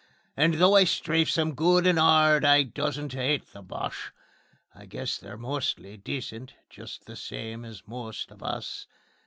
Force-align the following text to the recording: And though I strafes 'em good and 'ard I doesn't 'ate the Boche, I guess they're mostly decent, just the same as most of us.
And 0.35 0.55
though 0.55 0.75
I 0.75 0.85
strafes 0.85 1.37
'em 1.37 1.53
good 1.53 1.85
and 1.85 1.99
'ard 1.99 2.43
I 2.43 2.63
doesn't 2.63 3.15
'ate 3.15 3.53
the 3.53 3.61
Boche, 3.61 4.09
I 4.73 4.87
guess 4.87 5.19
they're 5.19 5.37
mostly 5.37 5.95
decent, 5.95 6.55
just 6.71 7.05
the 7.05 7.15
same 7.15 7.63
as 7.63 7.87
most 7.87 8.31
of 8.31 8.41
us. 8.41 8.87